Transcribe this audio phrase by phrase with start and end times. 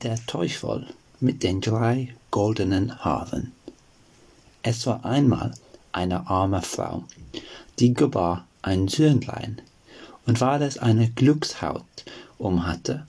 [0.00, 0.86] Der Teufel
[1.20, 3.52] mit den drei goldenen Haaren.
[4.62, 5.52] Es war einmal
[5.92, 7.04] eine arme Frau,
[7.78, 9.60] die gebar ein Söhnlein,
[10.26, 11.84] und weil es eine Glückshaut
[12.38, 13.06] um hatte,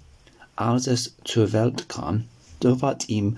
[0.56, 2.26] als es zur Welt kam,
[2.62, 3.38] so ward ihm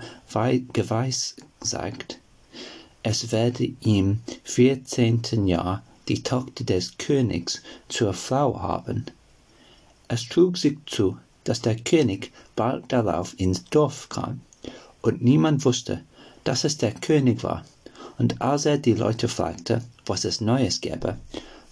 [0.72, 2.18] geweissagt,
[3.02, 9.06] es werde im vierzehnten Jahr die Tochter des Königs zur Frau haben.
[10.08, 11.16] Es trug sich zu,
[11.46, 14.40] dass der König bald darauf ins Dorf kam,
[15.00, 16.02] und niemand wusste,
[16.44, 17.64] dass es der König war.
[18.18, 21.16] Und als er die Leute fragte, was es Neues gäbe,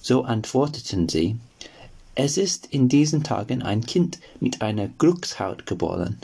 [0.01, 1.37] so antworteten sie,
[2.15, 6.19] es ist in diesen Tagen ein Kind mit einer Glückshaut geboren.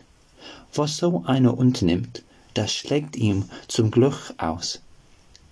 [0.73, 2.23] Was so einer unternimmt,
[2.55, 4.81] das schlägt ihm zum Glück aus.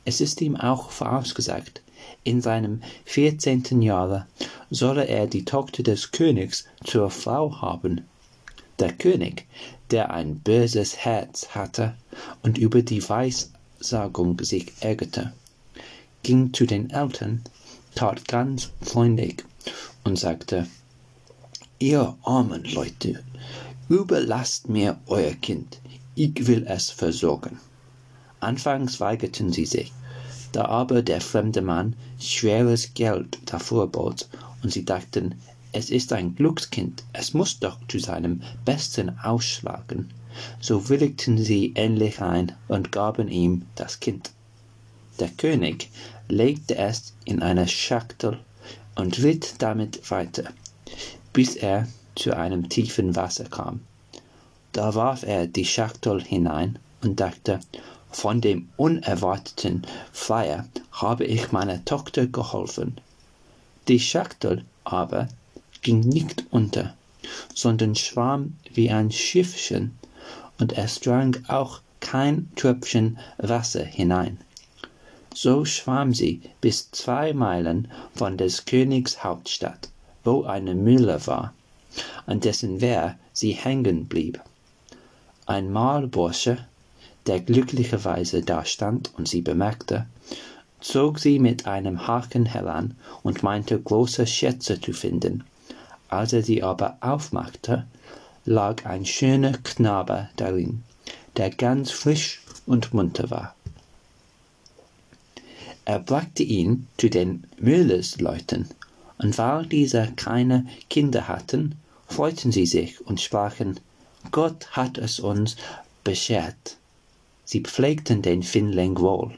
[0.05, 1.83] Es ist ihm auch vorausgesagt,
[2.24, 4.26] in seinem vierzehnten Jahre
[4.70, 8.02] solle er die Tochter des Königs zur Frau haben.
[8.78, 9.46] Der König,
[9.90, 11.94] der ein böses Herz hatte
[12.42, 15.32] und über die Weissagung sich ärgerte,
[16.22, 17.42] ging zu den Eltern,
[17.94, 19.44] tat ganz freundlich
[20.05, 20.66] und sagte,
[21.80, 23.22] Ihr armen Leute,
[23.88, 25.78] überlasst mir euer Kind,
[26.14, 27.58] ich will es versorgen.
[28.40, 29.92] Anfangs weigerten sie sich,
[30.52, 34.28] da aber der fremde Mann schweres Geld dafür bot,
[34.62, 35.34] und sie dachten,
[35.72, 40.08] es ist ein Glückskind, es muss doch zu seinem Besten ausschlagen,
[40.60, 44.30] so willigten sie endlich ein und gaben ihm das Kind.
[45.20, 45.90] Der König
[46.28, 48.38] legte es in eine Schachtel
[48.94, 50.44] und ritt damit weiter,
[51.33, 53.80] bis er zu einem tiefen Wasser kam.
[54.72, 57.60] Da warf er die Schachtel hinein und dachte,
[58.11, 63.01] von dem unerwarteten Feier habe ich meiner Tochter geholfen.
[63.87, 65.28] Die Schachtel aber
[65.83, 66.95] ging nicht unter,
[67.55, 69.98] sondern schwamm wie ein Schiffchen,
[70.59, 74.39] und es drang auch kein Tröpfchen Wasser hinein.
[75.34, 79.89] So schwamm sie bis zwei Meilen von des Königs Hauptstadt,
[80.24, 81.55] wo eine Mühle war,
[82.27, 84.41] an dessen Wehr sie hängen blieb.
[85.47, 86.67] Ein Mahlbursche
[87.28, 90.06] der glücklicherweise dastand und sie bemerkte,
[90.80, 95.44] zog sie mit einem Haken heran und meinte große Schätze zu finden.
[96.08, 97.86] Als er sie aber aufmachte,
[98.44, 100.83] lag ein schöner Knabe darin,
[101.36, 103.55] der ganz frisch und munter war.
[105.84, 108.68] Er brachte ihn zu den Müllersleuten,
[109.18, 111.74] und weil diese keine Kinder hatten,
[112.06, 113.78] freuten sie sich und sprachen,
[114.30, 115.56] Gott hat es uns
[116.05, 116.77] beschert.
[117.51, 119.33] Sie pflegten den Findling wohl,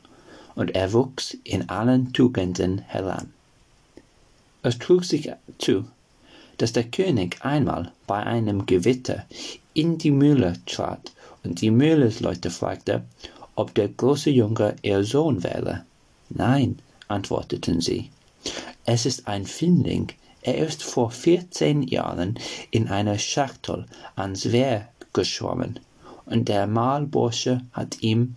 [0.57, 3.33] und er wuchs in allen Tugenden heran.
[4.65, 5.85] Es trug sich zu,
[6.59, 9.27] dass der König einmal bei einem Gewitter
[9.75, 11.13] in die Mühle trat
[11.45, 13.05] und die Mühlesleute fragte,
[13.55, 15.85] ob der große Junge ihr Sohn wäre.
[16.31, 18.11] Nein, antworteten sie.
[18.85, 20.09] Es ist ein Findling.
[20.43, 22.41] Er ist vor vierzehn Jahren
[22.73, 25.79] in einer Schachtel ans Wehr geschwommen
[26.31, 28.35] und der Mahlbursche hat ihm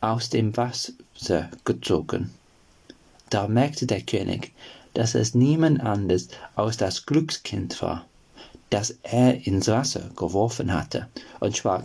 [0.00, 2.30] aus dem Wasser gezogen.
[3.30, 4.52] Da merkte der König,
[4.94, 8.04] dass es niemand anders als das Glückskind war,
[8.70, 11.06] das er ins Wasser geworfen hatte,
[11.38, 11.84] und sprach,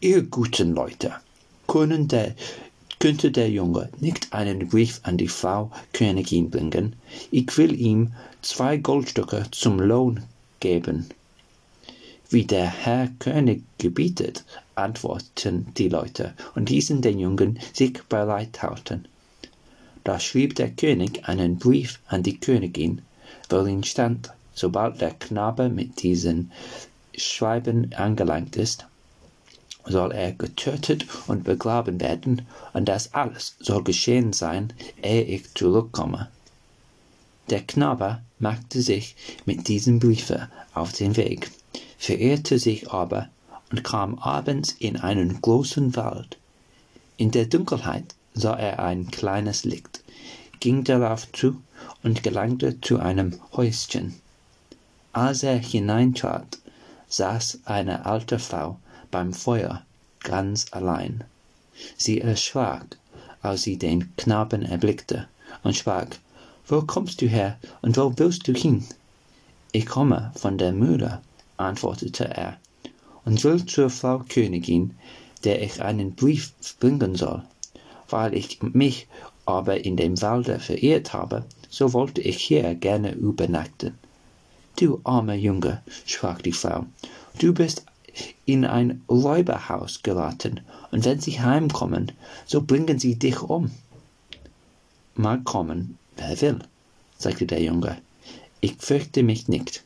[0.00, 1.12] ihr guten Leute,
[1.68, 2.34] der,
[2.98, 6.96] könnte der Junge nicht einen Brief an die Frau Königin bringen?
[7.30, 10.22] Ich will ihm zwei Goldstücke zum Lohn
[10.60, 11.06] geben.
[12.30, 14.44] Wie der Herr König gebietet,
[14.76, 19.08] antworteten die Leute und ließen den Jungen sich bereithalten.
[20.04, 23.02] Da schrieb der König einen Brief an die Königin,
[23.48, 26.52] worin stand, sobald der Knabe mit diesen
[27.16, 28.86] Schreiben angelangt ist,
[29.84, 34.72] soll er getötet und begraben werden, und das alles soll geschehen sein,
[35.02, 36.28] ehe ich zurückkomme.
[37.50, 41.50] Der Knabe machte sich mit diesem Briefe auf den Weg
[41.98, 43.28] verirrte sich aber
[43.70, 46.38] und kam abends in einen großen Wald.
[47.16, 50.02] In der Dunkelheit sah er ein kleines Licht,
[50.60, 51.62] ging darauf zu
[52.02, 54.14] und gelangte zu einem Häuschen.
[55.12, 56.58] Als er hineintrat,
[57.08, 58.78] saß eine alte Frau
[59.10, 59.82] beim Feuer
[60.20, 61.24] ganz allein.
[61.96, 62.98] Sie erschrak,
[63.42, 65.28] als sie den Knaben erblickte,
[65.62, 66.08] und sprach,
[66.66, 68.84] Wo kommst du her und wo willst du hin?
[69.72, 71.20] Ich komme von der Mühle,
[71.56, 72.58] antwortete er,
[73.26, 74.94] und will zur Frau Königin,
[75.44, 77.42] der ich einen Brief bringen soll.
[78.08, 79.06] Weil ich mich
[79.44, 83.98] aber in dem Walde verirrt habe, so wollte ich hier gerne übernachten.
[84.76, 86.86] Du armer Junge, sprach die Frau,
[87.38, 87.84] du bist
[88.46, 92.12] in ein Räuberhaus geraten, und wenn sie heimkommen,
[92.46, 93.70] so bringen sie dich um.
[95.14, 96.58] Mag kommen, wer will,
[97.18, 97.98] sagte der Junge.
[98.60, 99.82] Ich fürchte mich nicht.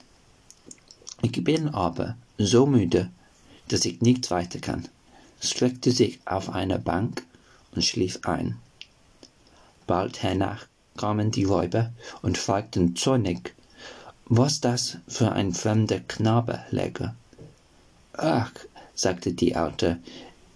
[1.23, 3.11] Ich bin aber so müde,
[3.73, 4.89] dass ich nicht weiter kann,
[5.41, 7.23] streckte sich auf eine Bank
[7.75, 8.57] und schlief ein.
[9.87, 13.55] Bald hernach kamen die Räuber und fragten zornig,
[14.27, 17.15] was das für ein fremder Knabe läge.
[18.13, 18.53] Ach,
[18.95, 19.99] sagte die Alte,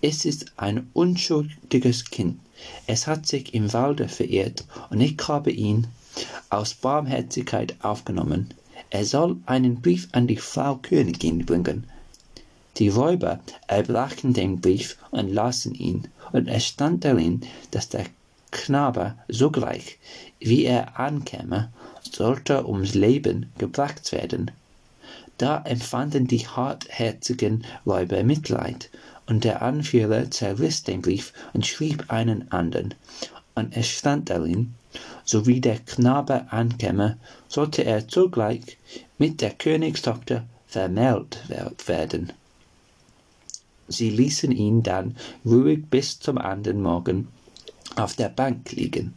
[0.01, 2.39] es ist ein unschuldiges Kind.
[2.87, 5.87] Es hat sich im Walde verirrt, und ich habe ihn
[6.51, 8.55] aus Barmherzigkeit aufgenommen
[8.95, 11.85] er soll einen Brief an die Frau Königin bringen.
[12.79, 13.39] Die Räuber
[13.69, 18.07] erbrachen den Brief und lasen ihn, und es stand darin, dass der
[18.51, 19.99] Knabe sogleich,
[20.41, 21.73] wie er ankäme,
[22.03, 24.51] sollte ums Leben gebracht werden.
[25.39, 28.91] Da empfanden die hartherzigen Räuber Mitleid,
[29.27, 32.95] und der Anführer zerriss den Brief und schrieb einen anderen,
[33.55, 34.75] und es stand darin,
[35.25, 37.19] so wie der Knabe ankäme,
[37.49, 38.79] sollte er zugleich
[39.19, 41.39] mit der Königstochter vermählt
[41.87, 42.33] werden.
[43.89, 47.29] Sie ließen ihn dann ruhig bis zum anderen Morgen
[47.97, 49.15] auf der Bank liegen,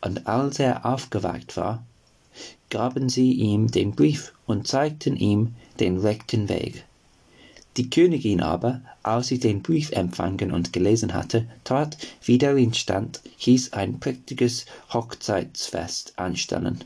[0.00, 1.84] und als er aufgewacht war,
[2.70, 6.84] gaben sie ihm den Brief und zeigten ihm den rechten Weg.
[7.76, 13.20] Die Königin aber, als sie den Brief empfangen und gelesen hatte, tat, wie darin stand,
[13.38, 16.84] hieß ein prächtiges Hochzeitsfest anstellen.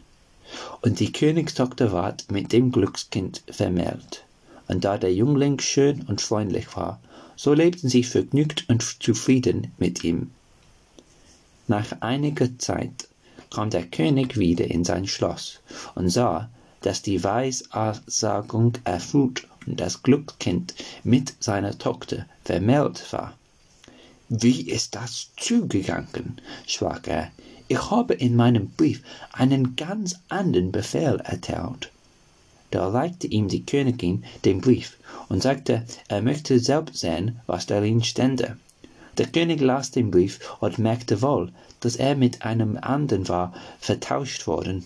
[0.82, 4.25] Und die Königstochter ward mit dem Glückskind vermählt.
[4.68, 7.00] Und da der Jüngling schön und freundlich war,
[7.36, 10.30] so lebten sie vergnügt und zufrieden mit ihm.
[11.68, 13.08] Nach einiger Zeit
[13.50, 15.60] kam der König wieder in sein Schloss
[15.94, 16.48] und sah,
[16.80, 23.36] dass die Weissagung erfüllt das Glückskind mit seiner Tochter vermählt war.
[24.28, 26.40] Wie ist das zugegangen?
[26.66, 27.30] sprach er.
[27.68, 29.02] Ich habe in meinem Brief
[29.32, 31.90] einen ganz anderen Befehl erteilt.
[32.76, 34.98] Da reichte ihm die Königin den Brief
[35.30, 38.58] und sagte, er möchte selbst sehen, was darin stände.
[39.16, 41.50] Der König las den Brief und merkte wohl,
[41.80, 44.84] dass er mit einem anderen war vertauscht worden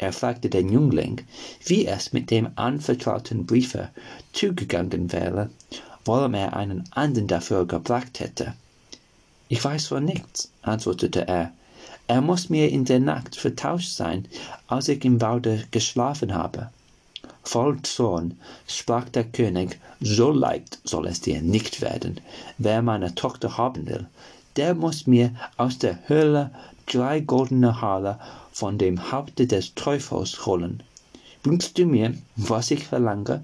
[0.00, 1.22] er fragte den Jüngling,
[1.66, 3.88] wie es mit dem anvertrauten Briefe
[4.32, 5.50] zugegangen wäre,
[6.04, 8.54] warum er einen anderen dafür gebracht hätte.
[9.48, 11.50] Ich weiß von nichts, antwortete er.
[12.06, 14.28] Er muss mir in der Nacht vertauscht sein,
[14.68, 16.70] als ich im Walde geschlafen habe.
[17.50, 22.20] Voll Zorn sprach der König, so leicht soll es dir nicht werden.
[22.58, 24.06] Wer meine Tochter haben will,
[24.56, 26.50] der muss mir aus der Höhle
[26.84, 28.20] drei goldene Haare
[28.52, 30.82] von dem Haupte des Teufels holen.
[31.42, 33.42] Bringst du mir, was ich verlange,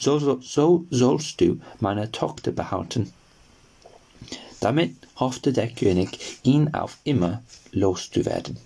[0.00, 3.12] so, so, so sollst du meine Tochter behalten.
[4.58, 7.40] Damit hoffte der König, ihn auf immer
[7.70, 8.56] loszuwerden.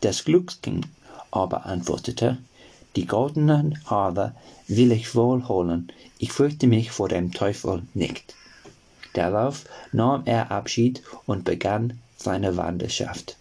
[0.00, 0.86] Das Glückskind
[1.32, 2.38] aber antwortete,
[2.96, 4.34] die goldenen Haare
[4.68, 8.34] will ich wohl holen, ich fürchte mich vor dem Teufel nicht.
[9.14, 13.36] Darauf nahm er Abschied und begann seine Wanderschaft.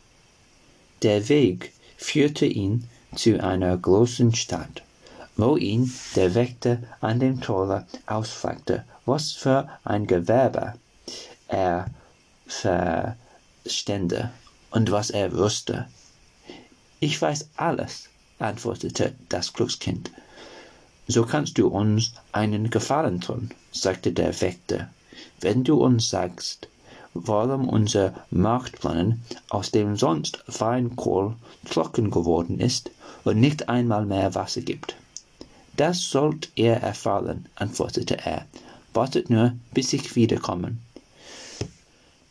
[1.02, 4.84] Der Weg führte ihn zu einer großen Stadt,
[5.36, 10.74] wo ihn der Wächter an dem Tore ausfragte, was für ein Gewerbe
[11.48, 11.88] er
[12.48, 14.32] verstände
[14.72, 15.88] und was er wusste.
[17.00, 20.12] Ich weiß alles, antwortete das Glückskind.
[21.08, 24.90] So kannst du uns einen Gefallen tun, sagte der Wächter,
[25.42, 26.68] wenn du uns sagst,
[27.14, 31.36] warum unser Marktbrunnen, aus dem sonst Feinkohl
[31.70, 32.90] trocken geworden ist
[33.24, 34.96] und nicht einmal mehr Wasser gibt.
[35.76, 38.46] Das sollt ihr erfahren, antwortete er.
[38.94, 40.78] Wartet nur, bis ich wiederkomme.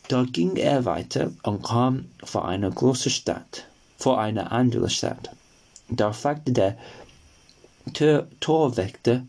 [0.09, 3.67] Da ging er weiter und kam vor eine große Stadt,
[3.99, 5.31] vor eine andere Stadt.
[5.95, 6.79] Da fragte der
[8.41, 9.25] Torwächter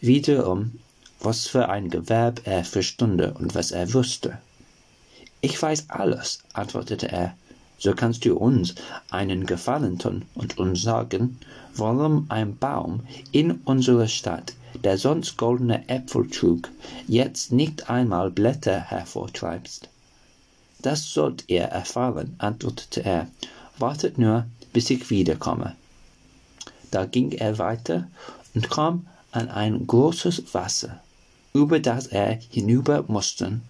[0.00, 0.78] wiederum,
[1.20, 4.38] was für ein Gewerb er verstünde und was er wusste.
[5.42, 7.36] Ich weiß alles, antwortete er.
[7.78, 8.74] So kannst du uns
[9.10, 11.38] einen Gefallen tun und uns sagen,
[11.74, 13.00] warum ein Baum
[13.32, 16.70] in unserer Stadt, der sonst goldene Äpfel trug,
[17.06, 19.90] jetzt nicht einmal Blätter hervortreibst.
[20.80, 23.28] Das sollt ihr erfahren, antwortete er.
[23.78, 25.76] Wartet nur, bis ich wiederkomme.
[26.96, 28.08] Da ging er weiter
[28.54, 31.00] und kam an ein großes Wasser,
[31.52, 33.60] über das er hinüber musste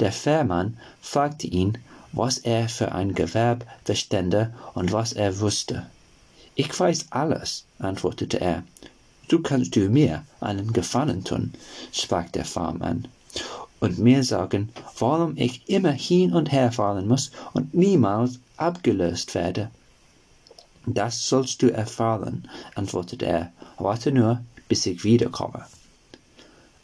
[0.00, 1.76] der Fährmann fragte ihn,
[2.12, 5.86] was er für ein Gewerb verstände und was er wusste.
[6.54, 8.62] Ich weiß alles, antwortete er.
[9.28, 11.52] so kannst du mir einen Gefallen tun,
[11.92, 13.08] sprach der Farmmann,
[13.80, 14.68] und mir sagen,
[15.00, 19.70] warum ich immer hin und her fahren muss und niemals abgelöst werde.
[20.94, 23.52] Das sollst du erfahren, antwortete er.
[23.78, 25.64] Warte nur, bis ich wiederkomme.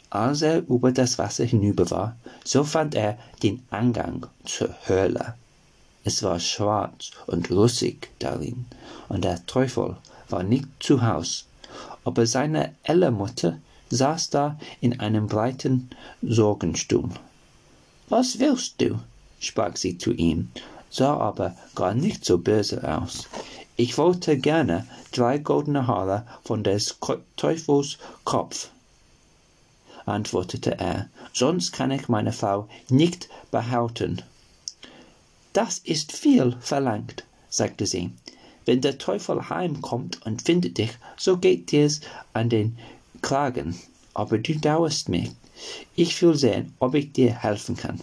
[0.09, 5.33] Als er über das Wasser hinüber war, so fand er den Eingang zur Höhle.
[6.03, 8.65] Es war schwarz und russig darin,
[9.09, 9.97] und der Teufel
[10.29, 11.45] war nicht zu Haus,
[12.03, 13.59] aber seine Ellermutter
[13.89, 15.89] saß da in einem breiten
[16.21, 17.09] Sorgenstuhl.
[18.07, 18.99] Was willst du?
[19.39, 20.51] sprach sie zu ihm,
[20.89, 23.27] sah aber gar nicht so böse aus.
[23.77, 26.97] Ich wollte gerne drei goldene Haare von des
[27.35, 28.69] Teufels Kopf,
[30.05, 34.21] antwortete er, sonst kann ich meine Frau nicht behalten.
[35.51, 38.11] Das ist viel verlangt, sagte sie.
[38.65, 42.01] Wenn der Teufel heimkommt und findet dich, so geht dir's
[42.33, 42.77] an den
[43.21, 43.79] Kragen.
[44.13, 45.31] Aber du dauerst mich.
[45.95, 47.99] Ich will sehen, ob ich dir helfen kann.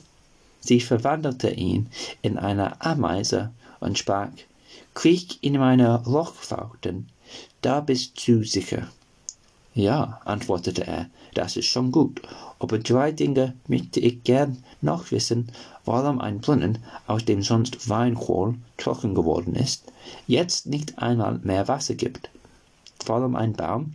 [0.61, 1.89] Sie verwandelte ihn
[2.21, 3.51] in eine Ameise
[3.81, 4.29] und sprach,
[4.95, 7.09] Kriech in meine Lochfauten,
[7.63, 8.89] da bist du sicher.
[9.75, 12.21] Ja, antwortete er, das ist schon gut,
[12.59, 15.51] aber drei Dinge möchte ich gern noch wissen,
[15.87, 19.91] warum ein Brunnen, aus dem sonst Weinkohl trocken geworden ist,
[20.27, 22.29] jetzt nicht einmal mehr Wasser gibt,
[23.07, 23.95] warum ein Baum,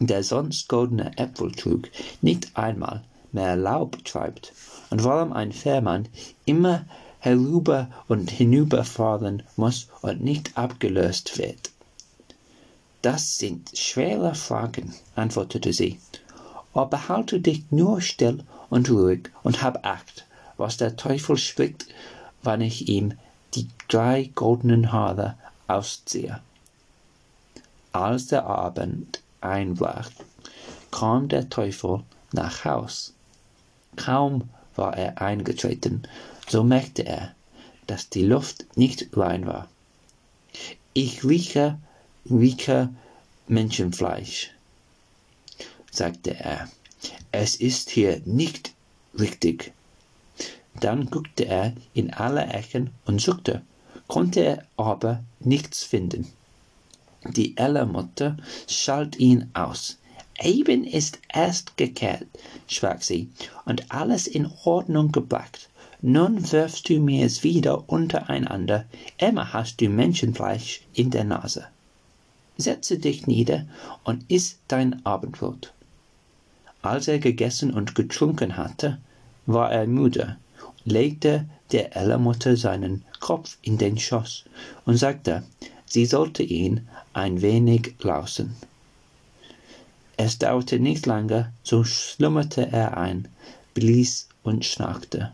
[0.00, 1.90] der sonst goldene Äpfel trug,
[2.22, 4.54] nicht einmal mehr Laub treibt,
[4.88, 6.08] und warum ein Fährmann
[6.46, 6.86] immer
[7.24, 11.70] herüber und hinüberfahren muss und nicht abgelöst wird.
[13.00, 15.98] Das sind schwere Fragen, antwortete sie.
[16.74, 20.26] Aber halte dich nur still und ruhig und hab Acht,
[20.58, 21.86] was der Teufel spricht,
[22.42, 23.14] wann ich ihm
[23.54, 26.40] die drei goldenen Haare ausziehe.
[27.92, 30.10] Als der Abend einbrach,
[30.90, 32.02] kam der Teufel
[32.32, 33.14] nach Haus.
[33.96, 36.02] Kaum war er eingetreten,
[36.48, 37.34] so merkte er,
[37.86, 39.68] dass die Luft nicht rein war.
[40.92, 41.78] Ich rieche,
[42.30, 42.90] rieche
[43.48, 44.50] Menschenfleisch,
[45.90, 46.68] sagte er.
[47.32, 48.72] Es ist hier nicht
[49.18, 49.72] richtig.
[50.80, 53.62] Dann guckte er in alle Ecken und suchte,
[54.06, 56.32] konnte aber nichts finden.
[57.26, 58.36] Die Ellermutter
[58.68, 59.98] schalt ihn aus.
[60.40, 62.26] Eben ist erst gekehrt,
[62.66, 63.30] sprach sie,
[63.64, 65.68] und alles in Ordnung gebracht.
[66.06, 68.84] Nun wirfst du mir's wieder untereinander,
[69.16, 71.64] immer hast du Menschenfleisch in der Nase.
[72.58, 73.64] Setze dich nieder
[74.04, 75.72] und iss dein Abendbrot.
[76.82, 78.98] Als er gegessen und getrunken hatte,
[79.46, 80.36] war er müde,
[80.84, 84.44] legte der Ellermutter seinen Kopf in den Schoß
[84.84, 85.42] und sagte,
[85.86, 88.56] sie sollte ihn ein wenig lausen.
[90.18, 93.26] Es dauerte nicht lange, so schlummerte er ein,
[93.72, 95.32] blies und schnarchte.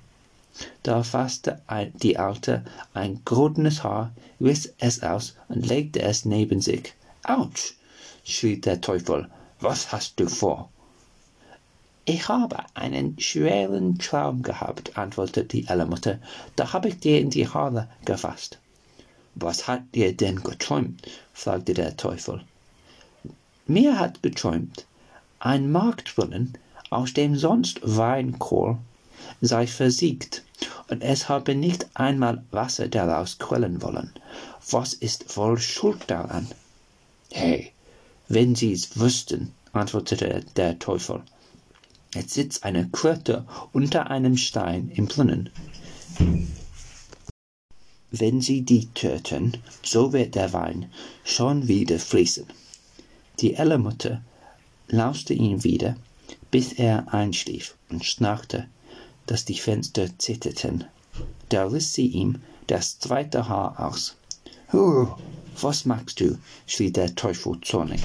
[0.83, 1.61] Da fasste
[2.03, 6.95] die Alte ein goldenes Haar, riss es aus und legte es neben sich.
[7.23, 7.75] Autsch!
[8.25, 9.29] schrie der Teufel.
[9.61, 10.71] Was hast du vor?
[12.07, 16.19] Ich habe einen schweren Traum gehabt, antwortete die Ellermutter.
[16.57, 18.59] Da habe ich dir in die Haare gefasst.
[19.35, 21.07] Was hat dir denn geträumt?
[21.35, 22.43] fragte der Teufel.
[23.67, 24.87] Mir hat geträumt,
[25.41, 26.57] ein Marktbrunnen,
[26.89, 28.79] aus dem sonst Weinkohl
[29.41, 30.45] sei versiegt,
[30.89, 34.13] und es habe nicht einmal Wasser daraus quellen wollen.
[34.71, 36.49] Was ist wohl schuld daran?
[37.31, 37.73] Hey,
[38.29, 41.23] wenn Sie's wüssten, antwortete der Teufel.
[42.15, 45.51] Es sitzt eine Kröte unter einem Stein im Brunnen.
[48.11, 50.91] Wenn Sie die töten, so wird der Wein
[51.23, 52.47] schon wieder fließen.
[53.39, 54.23] Die Ellermutter
[54.89, 55.97] lauste ihn wieder,
[56.51, 58.67] bis er einschlief und schnarchte,
[59.31, 60.87] dass die Fenster zitterten.
[61.51, 64.17] Da riss sie ihm das zweite Haar aus.
[64.73, 65.07] Huh,
[65.61, 66.37] was machst du?
[66.67, 68.01] schrie der Teufel zornig.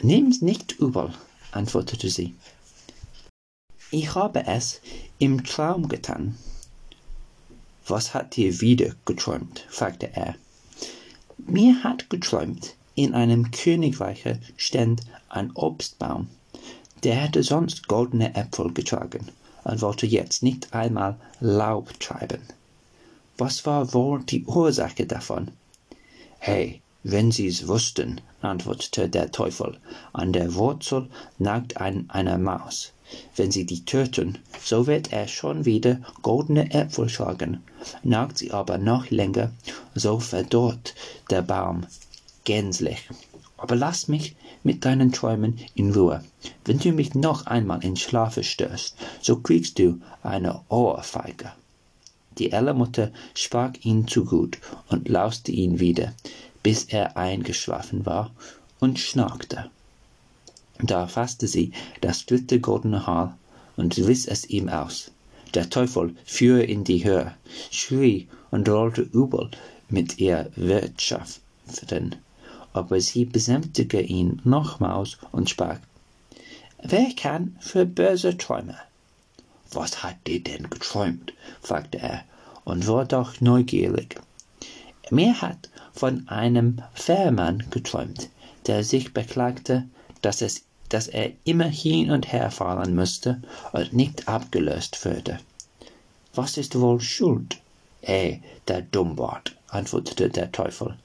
[0.00, 1.12] Nimm's nicht übel,
[1.52, 2.34] antwortete sie.
[3.90, 4.80] Ich habe es
[5.18, 6.38] im Traum getan.
[7.86, 9.66] Was hat dir wieder geträumt?
[9.68, 10.34] fragte er.
[11.36, 16.28] Mir hat geträumt, in einem Königreiche stand ein Obstbaum.
[17.04, 19.30] Der hätte sonst goldene Äpfel getragen
[19.68, 22.42] und wollte jetzt nicht einmal Laub treiben.
[23.36, 25.52] Was war wohl die Ursache davon?
[26.40, 29.78] Hey, wenn Sie's wussten, antwortete der Teufel,
[30.12, 31.08] an der Wurzel
[31.38, 32.92] nagt ein, eine Maus.
[33.36, 37.62] Wenn Sie die töten, so wird er schon wieder goldene Äpfel schlagen.
[38.02, 39.50] Nagt sie aber noch länger,
[39.94, 40.94] so verdorrt
[41.30, 41.86] der Baum
[42.44, 43.08] gänzlich.
[43.56, 46.24] Aber lass mich mit deinen Träumen in Ruhe.
[46.64, 51.52] Wenn du mich noch einmal in Schlafe störst, so kriegst du eine Ohrfeige.
[52.38, 56.14] Die Ellermutter sprach ihn zu gut und lauste ihn wieder,
[56.62, 58.30] bis er eingeschlafen war
[58.78, 59.70] und schnarchte.
[60.80, 63.36] Da fasste sie das dritte goldene Haar
[63.76, 65.10] und riss es ihm aus.
[65.54, 67.34] Der Teufel fuhr in die Höhe,
[67.70, 69.50] schrie und rollte übel
[69.88, 72.16] mit ihr Wirtschaften,
[72.72, 75.78] aber sie besänftigte ihn nochmals und sprach,
[76.82, 78.76] Wer kann für böse Träume?
[79.72, 81.32] Was hat die denn geträumt?
[81.60, 82.24] fragte er
[82.64, 84.20] und war doch neugierig.
[85.10, 88.28] Mir hat von einem Fährmann geträumt,
[88.66, 89.88] der sich beklagte,
[90.22, 95.40] dass, es, dass er immer hin und her fahren müsste und nicht abgelöst würde.
[96.34, 97.58] Was ist wohl schuld?
[98.02, 100.96] Eh, der Dummbart, antwortete der Teufel.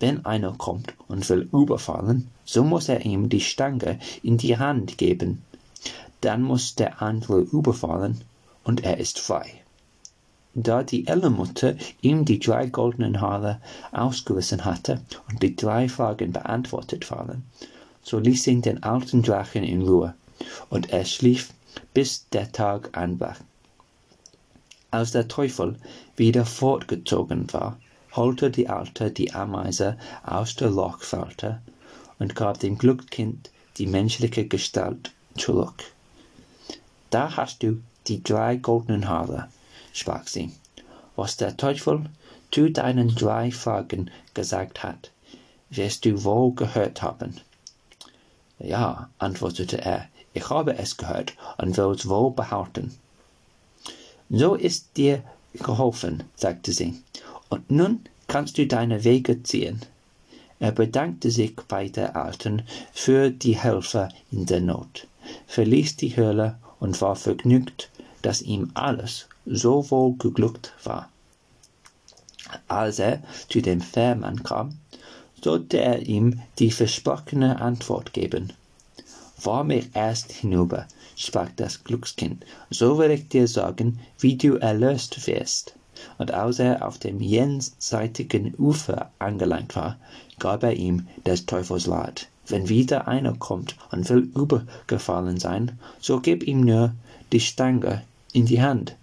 [0.00, 4.98] Wenn einer kommt und will überfallen, so muss er ihm die Stange in die Hand
[4.98, 5.42] geben.
[6.22, 8.22] Dann muss der andere überfallen
[8.64, 9.60] und er ist frei.
[10.54, 13.60] Da die Ellenmutter ihm die drei goldenen Haare
[13.92, 17.44] ausgerissen hatte und die drei Fragen beantwortet waren,
[18.02, 20.14] so ließ ihn den alten Drachen in Ruhe,
[20.70, 21.52] und er schlief,
[21.94, 23.38] bis der Tag anbrach.
[24.90, 25.76] Als der Teufel
[26.16, 27.78] wieder fortgezogen war,
[28.12, 31.60] holte die Alte die Ameise aus der Lochfalte
[32.18, 35.84] und gab dem Glückskind die menschliche Gestalt zurück.
[37.10, 39.48] Da hast du die drei goldenen Haare,
[39.92, 40.52] sprach sie.
[41.16, 42.06] Was der Teufel
[42.50, 45.10] zu deinen drei Fragen gesagt hat,
[45.70, 47.40] wirst du wohl gehört haben.
[48.58, 52.94] Ja, antwortete er, ich habe es gehört und will es wohl behalten.
[54.28, 55.22] So ist dir
[55.54, 57.02] geholfen, sagte sie,
[57.50, 59.80] und nun kannst du deine Wege ziehen.
[60.60, 65.06] Er bedankte sich bei der Alten für die Hilfe in der Not,
[65.46, 67.90] verließ die Höhle und war vergnügt,
[68.22, 71.08] dass ihm alles so wohl geglückt war.
[72.68, 74.78] Als er zu dem Fährmann kam,
[75.42, 78.52] sollte er ihm die versprochene Antwort geben.
[79.38, 80.86] Fahr mich erst hinüber,
[81.16, 85.74] sprach das Glückskind, so will ich dir sagen, wie du erlöst wirst.
[86.18, 89.96] Und als er auf dem jenseitigen Ufer angelangt war,
[90.38, 92.28] gab er ihm des Teufels Rat.
[92.46, 96.92] Wenn wieder einer kommt und will übergefallen sein, so gib ihm nur
[97.32, 98.96] die Stange in die Hand.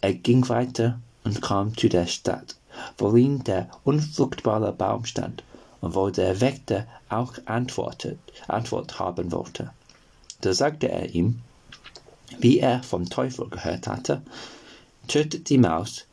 [0.00, 2.56] Er ging weiter und kam zu der Stadt,
[2.96, 5.42] worin der unfruchtbare Baum stand
[5.80, 9.70] und wo der Wächter auch antwortet, Antwort haben wollte.
[10.40, 11.40] Da sagte er ihm,
[12.38, 14.22] wie er vom Teufel gehört hatte,
[15.08, 16.06] tötet die Maus,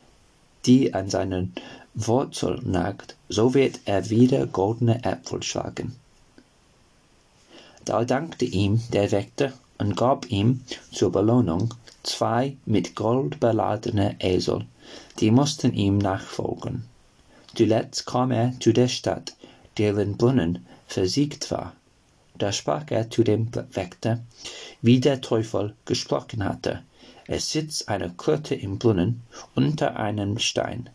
[0.64, 1.54] die an seinen
[1.94, 5.96] Wurzel nagt, so wird er wieder goldene Äpfel schlagen.
[7.84, 14.66] Da dankte ihm der Wächter und gab ihm zur Belohnung zwei mit Gold beladene Esel,
[15.20, 16.84] die mussten ihm nachfolgen.
[17.54, 19.34] Zuletzt kam er zu der Stadt,
[19.78, 21.72] deren Brunnen versiegt war.
[22.38, 24.20] Da sprach er zu dem Wächter,
[24.82, 26.82] wie der Teufel gesprochen hatte.
[27.28, 29.22] Es sitzt eine Kröte im Brunnen
[29.54, 30.88] unter einem Stein.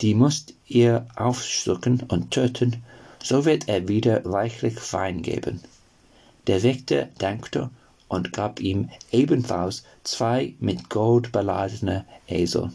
[0.00, 2.82] Die musst ihr aufschlucken und töten,
[3.22, 5.60] so wird er wieder reichlich Wein geben.
[6.46, 7.70] Der Wächter dankte
[8.08, 12.72] und gab ihm ebenfalls zwei mit Gold beladene Esel.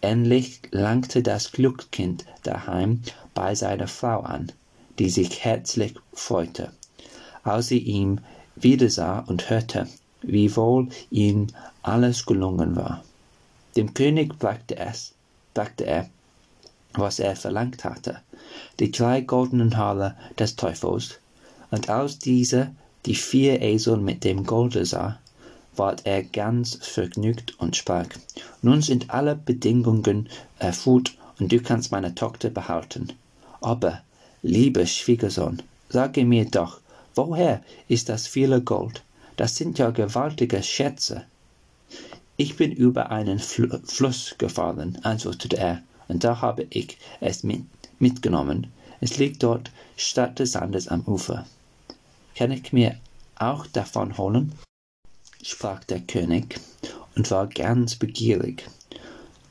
[0.00, 3.02] Endlich langte das Glückskind daheim
[3.34, 4.50] bei seiner Frau an,
[4.98, 6.72] die sich herzlich freute,
[7.44, 8.20] als sie ihn
[8.56, 9.88] wiedersah und hörte,
[10.22, 11.48] wie wohl ihm
[11.82, 13.04] alles gelungen war.
[13.76, 15.12] Dem König brachte es,
[15.54, 16.08] brachte er,
[16.94, 18.20] was er verlangt hatte,
[18.78, 21.18] die drei goldenen Haare des Teufels,
[21.70, 22.70] und als dieser
[23.06, 25.18] die vier Esel mit dem Golde sah,
[25.74, 28.06] ward er ganz vergnügt und sprach,
[28.60, 33.08] nun sind alle Bedingungen erfüllt und du kannst meine Tochter behalten.
[33.60, 34.02] Aber,
[34.42, 36.80] lieber Schwiegersohn, sage mir doch,
[37.14, 39.02] woher ist das viele Gold?
[39.42, 41.24] Das sind ja gewaltige Schätze.
[42.36, 47.64] Ich bin über einen Fl Fluss gefahren, antwortete er, und da habe ich es mit,
[47.98, 48.68] mitgenommen.
[49.00, 51.44] Es liegt dort statt des Sandes am Ufer.
[52.36, 53.00] Kann ich mir
[53.34, 54.52] auch davon holen?
[55.42, 56.60] sprach der König
[57.16, 58.70] und war ganz begierig.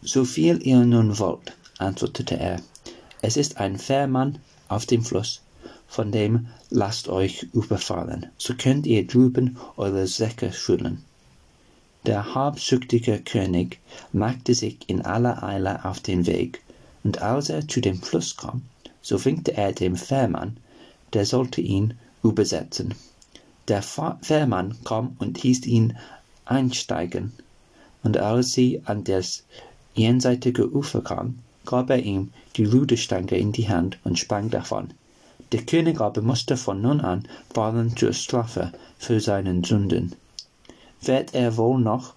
[0.01, 2.62] So viel ihr nun wollt, antwortete er.
[3.21, 5.41] Es ist ein Fährmann auf dem Fluss,
[5.91, 11.04] von dem lasst euch überfallen, so könnt ihr drüben eure Säcke füllen.
[12.06, 13.77] Der habsüchtige König
[14.13, 16.62] machte sich in aller Eile auf den Weg,
[17.04, 18.62] und als er zu dem Fluss kam,
[19.01, 20.56] so winkte er dem Fährmann,
[21.12, 22.95] der sollte ihn übersetzen.
[23.67, 25.97] Der Fährmann kam und hieß ihn
[26.45, 27.34] einsteigen,
[28.01, 29.43] und als sie an das
[29.93, 34.93] jenseitige Ufer kam, gab er ihm die Ruderstange in die Hand und sprang davon.
[35.52, 40.16] Der König aber musste von nun an fallen zur Strafe für seinen Sünden.
[41.02, 42.14] Wird er wohl noch?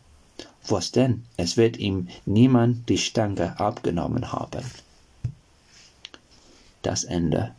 [0.68, 1.25] Was denn?
[1.37, 4.64] Es wird ihm niemand die Stange abgenommen haben.
[6.83, 7.55] Das Ende.